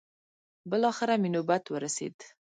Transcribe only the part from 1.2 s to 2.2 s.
مې نوبت ورسېد.